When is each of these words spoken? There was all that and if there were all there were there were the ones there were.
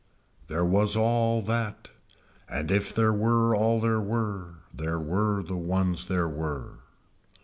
There 0.47 0.65
was 0.65 0.95
all 0.95 1.43
that 1.43 1.91
and 2.49 2.71
if 2.71 2.91
there 2.91 3.13
were 3.13 3.55
all 3.55 3.79
there 3.79 4.01
were 4.01 4.55
there 4.73 4.99
were 4.99 5.43
the 5.43 5.55
ones 5.57 6.07
there 6.07 6.27
were. 6.27 6.79